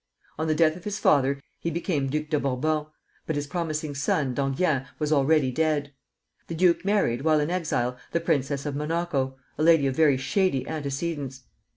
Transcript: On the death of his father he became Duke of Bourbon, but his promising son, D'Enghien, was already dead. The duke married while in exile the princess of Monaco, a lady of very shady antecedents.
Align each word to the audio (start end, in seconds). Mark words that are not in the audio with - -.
On 0.39 0.47
the 0.47 0.55
death 0.55 0.75
of 0.75 0.83
his 0.83 0.97
father 0.97 1.39
he 1.59 1.69
became 1.69 2.09
Duke 2.09 2.33
of 2.33 2.41
Bourbon, 2.41 2.87
but 3.27 3.35
his 3.35 3.45
promising 3.45 3.93
son, 3.93 4.33
D'Enghien, 4.33 4.87
was 4.97 5.11
already 5.13 5.51
dead. 5.51 5.93
The 6.47 6.55
duke 6.55 6.83
married 6.83 7.21
while 7.21 7.39
in 7.39 7.51
exile 7.51 7.99
the 8.11 8.19
princess 8.19 8.65
of 8.65 8.75
Monaco, 8.75 9.37
a 9.59 9.61
lady 9.63 9.85
of 9.85 9.95
very 9.95 10.17
shady 10.17 10.67
antecedents. 10.67 11.43